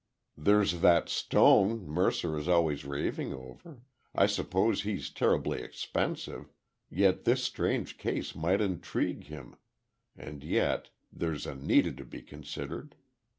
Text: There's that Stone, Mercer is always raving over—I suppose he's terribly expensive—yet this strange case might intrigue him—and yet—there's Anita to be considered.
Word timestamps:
There's 0.35 0.81
that 0.81 1.09
Stone, 1.09 1.85
Mercer 1.85 2.35
is 2.35 2.47
always 2.47 2.85
raving 2.85 3.35
over—I 3.35 4.25
suppose 4.25 4.81
he's 4.81 5.11
terribly 5.11 5.61
expensive—yet 5.61 7.23
this 7.23 7.43
strange 7.43 7.99
case 7.99 8.33
might 8.33 8.61
intrigue 8.61 9.25
him—and 9.25 10.43
yet—there's 10.43 11.45
Anita 11.45 11.91
to 11.93 12.03
be 12.05 12.23
considered. 12.23 12.95